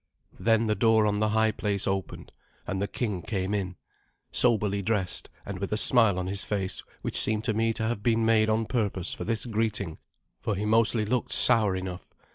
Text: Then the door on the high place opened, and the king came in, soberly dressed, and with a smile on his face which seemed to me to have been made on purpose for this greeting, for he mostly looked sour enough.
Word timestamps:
Then 0.39 0.65
the 0.65 0.73
door 0.73 1.05
on 1.05 1.19
the 1.19 1.29
high 1.29 1.51
place 1.51 1.85
opened, 1.85 2.31
and 2.65 2.81
the 2.81 2.87
king 2.87 3.21
came 3.21 3.53
in, 3.53 3.75
soberly 4.31 4.81
dressed, 4.81 5.29
and 5.45 5.59
with 5.59 5.71
a 5.71 5.77
smile 5.77 6.17
on 6.17 6.25
his 6.25 6.43
face 6.43 6.81
which 7.03 7.15
seemed 7.15 7.43
to 7.43 7.53
me 7.53 7.71
to 7.73 7.83
have 7.87 8.01
been 8.01 8.25
made 8.25 8.49
on 8.49 8.65
purpose 8.65 9.13
for 9.13 9.25
this 9.25 9.45
greeting, 9.45 9.99
for 10.41 10.55
he 10.55 10.65
mostly 10.65 11.05
looked 11.05 11.31
sour 11.33 11.75
enough. 11.75 12.09